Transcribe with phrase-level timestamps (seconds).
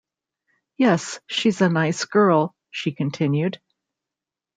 [0.77, 3.61] “Yes, she’s a nice girl,” she continued.